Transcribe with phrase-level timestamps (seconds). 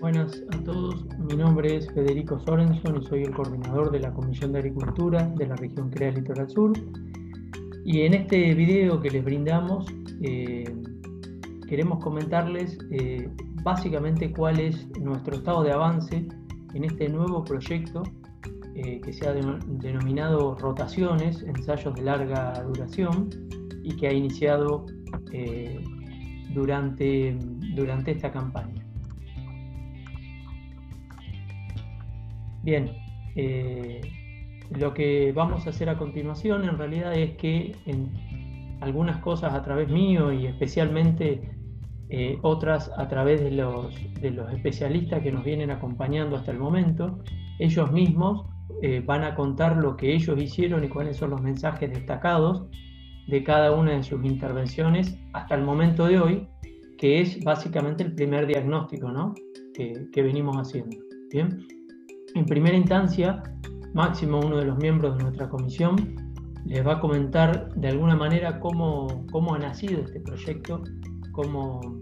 [0.00, 4.50] Buenas a todos, mi nombre es Federico Sorenson y soy el coordinador de la Comisión
[4.52, 6.72] de Agricultura de la región CREA Litoral Sur.
[7.84, 9.84] Y en este video que les brindamos
[10.22, 10.64] eh,
[11.68, 13.28] queremos comentarles eh,
[13.62, 16.26] básicamente cuál es nuestro estado de avance
[16.72, 18.02] en este nuevo proyecto
[18.74, 23.28] eh, que se ha denominado Rotaciones, ensayos de larga duración
[23.82, 24.86] y que ha iniciado
[26.54, 27.38] durante,
[27.74, 28.79] durante esta campaña.
[32.62, 32.90] Bien,
[33.36, 34.00] eh,
[34.78, 38.10] lo que vamos a hacer a continuación en realidad es que en
[38.80, 41.40] algunas cosas a través mío y especialmente
[42.08, 46.58] eh, otras a través de los, de los, especialistas que nos vienen acompañando hasta el
[46.58, 47.18] momento,
[47.58, 48.46] ellos mismos
[48.82, 52.66] eh, van a contar lo que ellos hicieron y cuáles son los mensajes destacados
[53.26, 56.48] de cada una de sus intervenciones hasta el momento de hoy,
[56.98, 59.34] que es básicamente el primer diagnóstico ¿no?
[59.74, 60.96] que, que venimos haciendo.
[61.30, 61.79] Bien.
[62.34, 63.42] En primera instancia,
[63.92, 65.96] Máximo, uno de los miembros de nuestra comisión,
[66.64, 70.82] les va a comentar de alguna manera cómo, cómo ha nacido este proyecto,
[71.32, 71.98] cómo,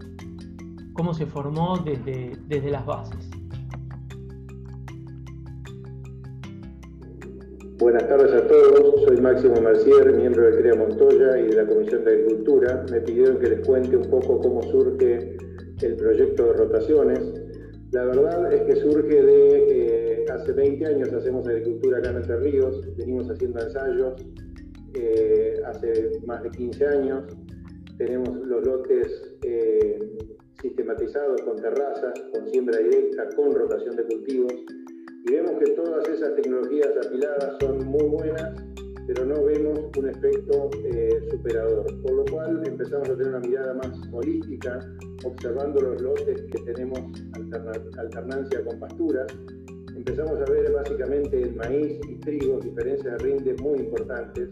[0.93, 3.29] cómo se formó desde, desde las bases.
[7.79, 12.03] Buenas tardes a todos, soy Máximo Mercier, miembro de CREA Montoya y de la Comisión
[12.03, 12.85] de Agricultura.
[12.91, 15.37] Me pidieron que les cuente un poco cómo surge
[15.81, 17.19] el proyecto de rotaciones.
[17.91, 19.98] La verdad es que surge de, eh,
[20.31, 24.13] hace 20 años hacemos agricultura acá en Entre Ríos, venimos haciendo ensayos
[24.93, 27.23] eh, hace más de 15 años,
[27.97, 29.99] tenemos los lotes eh,
[30.61, 34.53] sistematizados con terrazas, con siembra directa, con rotación de cultivos,
[35.25, 38.53] y vemos que todas esas tecnologías apiladas son muy buenas
[39.09, 41.83] pero no vemos un efecto eh, superador.
[42.03, 44.79] Por lo cual empezamos a tener una mirada más holística,
[45.25, 46.99] observando los lotes que tenemos
[47.97, 49.25] alternancia con pasturas.
[49.99, 54.49] Empezamos a ver básicamente el maíz y trigo, diferencias de rinde muy importantes,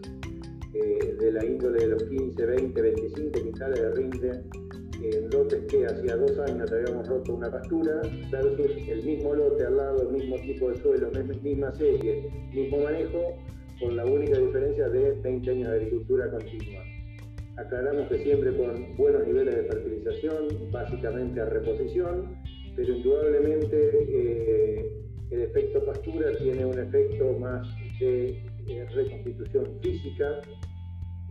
[0.74, 4.42] eh, de la índole de los 15, 20, 25 quintales de rinde,
[5.02, 9.78] en lotes que hacía dos años habíamos roto una pastura, versus el mismo lote al
[9.78, 11.10] lado, el mismo tipo de suelo,
[11.42, 13.38] misma serie, mismo manejo,
[13.80, 16.82] con la única diferencia de 20 años de agricultura continua.
[17.56, 22.36] Aclaramos que siempre con buenos niveles de fertilización, básicamente a reposición,
[22.78, 23.90] pero indudablemente
[25.88, 27.66] pastura tiene un efecto más
[28.00, 30.40] de eh, reconstitución física,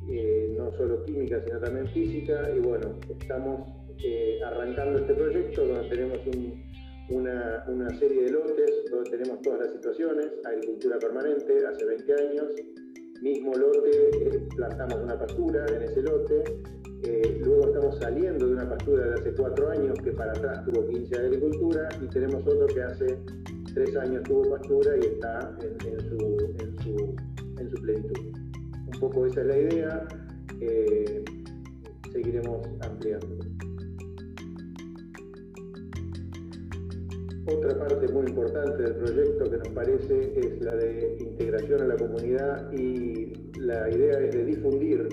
[0.09, 3.73] eh, no solo química, sino también física, y bueno, estamos
[4.46, 6.67] arrancando este proyecto donde tenemos un
[7.09, 12.46] una, una, serie de lotes donde tenemos todas las situaciones, agricultura permanente hace 20 años,
[13.22, 16.44] mismo lote, eh, plantamos una pastura en ese lote,
[17.03, 20.85] eh, luego estamos saliendo de una pastura de hace 4 años que para atrás tuvo
[20.88, 23.17] 15 de agricultura y tenemos otro que hace
[23.78, 26.18] 3 años tuvo pastura y está en, su,
[26.58, 27.16] en, su,
[27.60, 28.20] en su, plenitud.
[28.92, 30.08] Un poco esa es la idea,
[30.62, 31.24] eh,
[32.12, 33.38] seguiremos ampliando.
[37.46, 41.98] Otra parte muy importante del proyecto que nos parece es la de integración a la
[41.98, 45.08] comunidad y la idea es de difundir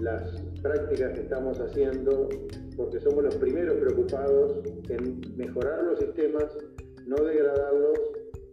[0.00, 2.28] las prácticas que estamos haciendo
[2.76, 6.58] porque somos los primeros preocupados en mejorar los sistemas,
[7.06, 7.98] no degradarlos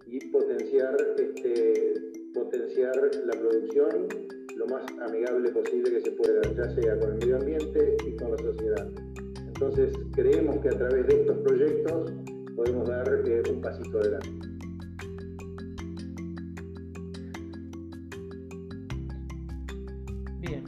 [0.06, 1.94] y potenciar, este,
[2.34, 4.08] potenciar la producción
[4.56, 8.32] lo más amigable posible que se pueda, ya sea con el medio ambiente y con
[8.32, 8.88] la sociedad.
[9.48, 12.12] Entonces creemos que a través de estos proyectos
[12.56, 14.30] podemos dar eh, un pasito adelante.
[20.40, 20.64] Bien,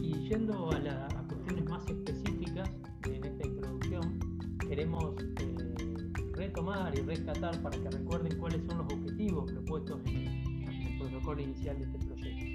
[0.00, 2.70] y yendo a, las cuestiones más específicas
[3.06, 4.18] en esta introducción,
[4.68, 5.51] queremos eh,
[6.42, 11.78] retomar y rescatar para que recuerden cuáles son los objetivos propuestos en el protocolo inicial
[11.78, 12.52] de este proyecto.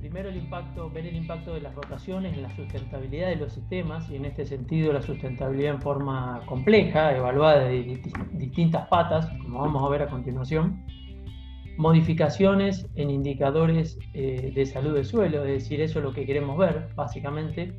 [0.00, 4.10] Primero el impacto, ver el impacto de las rotaciones en la sustentabilidad de los sistemas
[4.10, 8.00] y en este sentido la sustentabilidad en forma compleja, evaluada de
[8.32, 10.84] distintas patas, como vamos a ver a continuación.
[11.78, 16.58] Modificaciones en indicadores eh, de salud del suelo, es decir, eso es lo que queremos
[16.58, 17.72] ver, básicamente.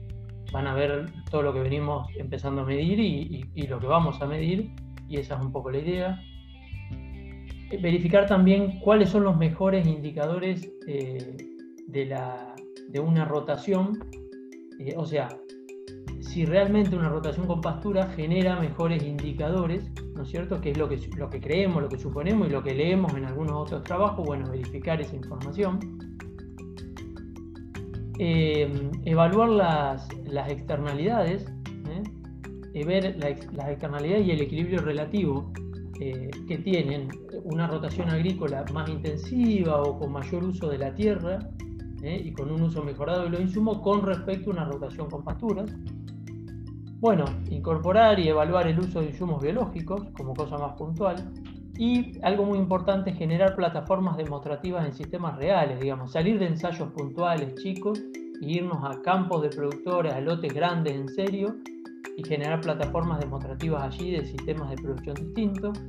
[0.53, 4.27] Van a ver todo lo que venimos empezando a medir y, lo que vamos a
[4.27, 4.71] medir,
[5.07, 6.21] y esa es un poco la idea
[7.81, 11.37] verificar también cuáles son los mejores indicadores eh,
[11.87, 12.53] de, la,
[12.89, 13.99] de una rotación,
[14.79, 15.29] eh, o sea,
[16.19, 20.59] si realmente una rotación con pastura genera mejores indicadores, ¿no es cierto?
[20.61, 23.25] Que es lo que, lo que creemos, lo que suponemos y lo que leemos en
[23.25, 25.79] algunos otros trabajos, bueno, verificar esa información.
[28.19, 31.45] Eh, evaluar las, las externalidades,
[31.89, 32.03] ¿eh?
[32.73, 35.51] Eh, ver las externalidades y el equilibrio relativo
[35.99, 37.09] eh, que tienen
[37.43, 41.39] una rotación agrícola más intensiva o con mayor uso de la tierra
[42.01, 42.19] ¿eh?
[42.25, 45.71] y con un uso mejorado de los insumos con respecto a una rotación con pasturas.
[46.99, 51.31] Bueno, incorporar y evaluar el uso de insumos biológicos como cosa más puntual.
[51.77, 57.55] Y algo muy importante, generar plataformas demostrativas en sistemas reales, digamos, salir de ensayos puntuales
[57.55, 57.99] chicos
[58.41, 61.55] e irnos a campos de productores, a lotes grandes en serio
[62.17, 65.79] y generar plataformas demostrativas allí de sistemas de producción distintos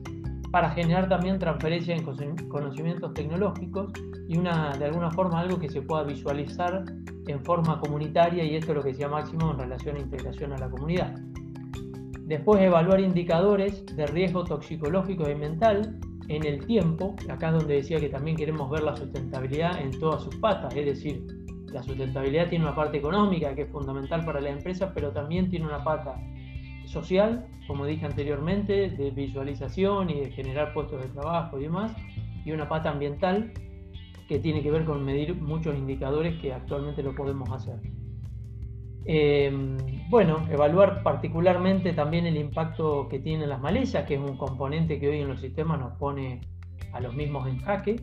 [0.51, 2.05] para generar también transferencia en
[2.49, 3.93] conocimientos tecnológicos
[4.29, 6.85] y una, de alguna forma algo que se pueda visualizar
[7.27, 10.59] en forma comunitaria y esto es lo que decía Máximo en relación a integración a
[10.59, 11.19] la comunidad.
[12.21, 15.99] Después evaluar indicadores de riesgo toxicológico y mental
[16.29, 20.23] en el tiempo, acá es donde decía que también queremos ver la sustentabilidad en todas
[20.23, 21.27] sus patas, es decir,
[21.75, 25.67] la sustentabilidad tiene una parte económica que es fundamental para las empresas, pero también tiene
[25.67, 26.21] una pata
[26.87, 31.93] social, como dije anteriormente, de visualización y de generar puestos de trabajo y demás,
[32.45, 33.53] y una pata ambiental
[34.29, 37.81] que tiene que ver con medir muchos indicadores que actualmente lo podemos hacer.
[39.07, 39.77] Em,
[40.09, 45.09] bueno, evaluar particularmente también el impacto que tienen las malezas, que es un componente que
[45.09, 46.41] hoy en los sistemas nos pone
[46.93, 47.97] a los mismos en jaque.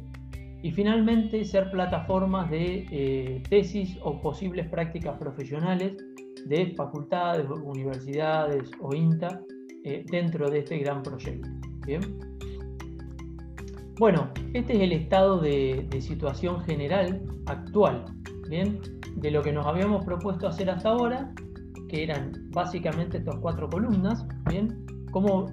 [0.63, 5.97] Y finalmente, ser plataformas de eh, tesis o posibles prácticas profesionales
[6.45, 9.41] de facultades, universidades o INTA
[9.83, 11.49] eh, dentro de este gran proyecto.
[11.85, 12.01] ¿bien?
[13.97, 18.05] Bueno, este es el estado de, situación general actual,
[18.49, 18.79] ¿bien?
[19.15, 21.33] De lo que nos habíamos propuesto hacer hasta ahora,
[21.89, 24.85] que eran básicamente estas cuatro columnas, ¿bien?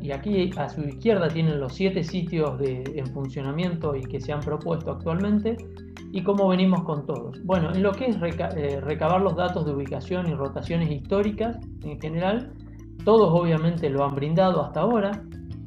[0.01, 4.33] Y aquí a su izquierda tienen los siete sitios de, en funcionamiento y que se
[4.33, 5.57] han propuesto actualmente,
[6.13, 7.43] y cómo venimos con todos.
[7.45, 12.01] Bueno, en lo que es eh, recabar los datos de ubicación y rotaciones históricas en
[12.01, 12.53] general,
[13.05, 15.23] todos obviamente lo han brindado hasta ahora,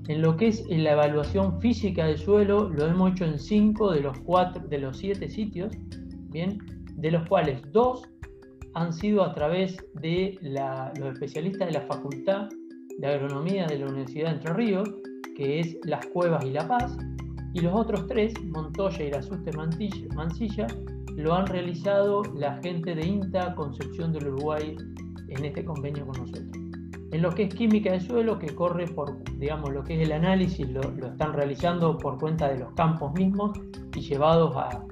[0.07, 4.01] en lo que es la evaluación física del suelo, lo hemos hecho en cinco de
[4.01, 5.73] los cuatro, de los siete sitios,
[6.29, 6.57] bien,
[6.95, 8.03] de los cuales dos
[8.73, 10.39] han sido a través de
[10.97, 12.49] los especialistas de la Facultad
[13.01, 14.89] de Agronomía de la Universidad de Entre Ríos,
[15.35, 16.95] que es Las Cuevas y La Paz,
[17.53, 19.51] y los otros tres, Montoya, Irasuste
[20.15, 20.67] Mansilla,
[21.17, 24.77] lo han realizado la gente de INTA Concepción del Uruguay
[25.27, 26.51] en este convenio con nosotros.
[27.11, 30.13] En lo que es química de suelo, que corre por, digamos, lo que es el
[30.13, 33.59] análisis, lo, están realizando por cuenta de los campos mismos
[33.95, 34.85] y llevados a,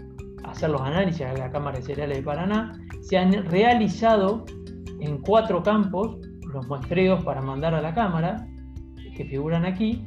[0.46, 4.46] hacer los análisis a la Cámara de Cereales de Paraná, se han realizado
[5.00, 6.18] en cuatro campos
[6.54, 8.48] los muestreos para mandar a la Cámara,
[9.16, 10.06] que figuran aquí,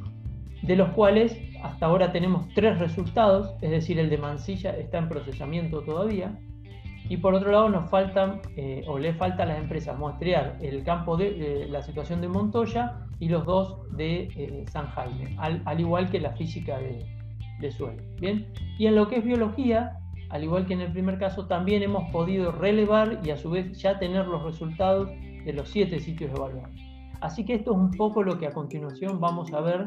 [0.61, 5.09] de los cuales hasta ahora tenemos tres resultados, es decir, el de Mansilla está en
[5.09, 6.37] procesamiento todavía,
[7.09, 10.83] y por otro lado, nos faltan, eh, o le falta a las empresas muestrear el
[10.83, 16.09] campo de la situación de Montoya y los dos de eh, San Jaime, al, igual
[16.09, 18.01] que la física de, suelo.
[18.19, 18.47] Bien,
[18.77, 19.97] y en lo que es biología,
[20.29, 23.77] al igual que en el primer caso, también hemos podido relevar y a su vez
[23.79, 25.09] ya tener los resultados
[25.45, 26.79] de los siete sitios evaluados.
[27.21, 29.85] Así que esto es un poco lo que a continuación vamos a ver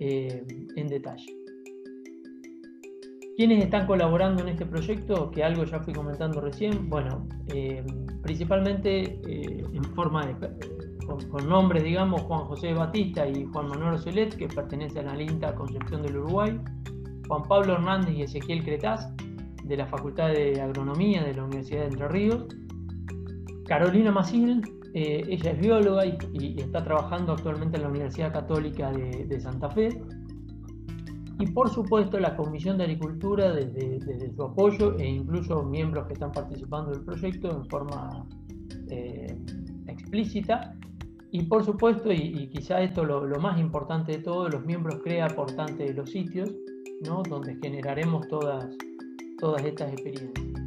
[0.00, 0.44] eh,
[0.76, 1.38] en detalle.
[3.38, 5.30] ¿Quiénes están colaborando en este proyecto?
[5.30, 6.90] Que algo ya fui comentando recién.
[6.90, 7.84] Bueno, eh,
[8.22, 10.34] principalmente eh, en forma de,
[11.06, 15.54] con, nombres, digamos, Juan José Batista y Juan Manuel Ocelet, que pertenecen a la INTA
[15.54, 16.60] Concepción del Uruguay.
[17.28, 19.08] Juan Pablo Hernández y Ezequiel Cretaz,
[19.62, 22.46] de la Facultad de Agronomía de la Universidad de Entre Ríos.
[23.66, 24.62] Carolina Masil,
[24.94, 30.00] eh, ella es bióloga y, está trabajando actualmente en la Universidad Católica de Santa Fe
[31.38, 36.32] y por supuesto la Comisión de Agricultura desde, su apoyo e incluso miembros que están
[36.32, 38.26] participando del proyecto en forma
[38.88, 39.36] eh,
[39.86, 40.74] explícita
[41.30, 45.26] y por supuesto, y, quizá esto lo, lo, más importante de todo, los miembros CREA
[45.26, 46.50] aportantes de los sitios,
[47.06, 47.22] ¿no?
[47.22, 48.66] donde generaremos todas,
[49.38, 50.57] todas estas experiencias.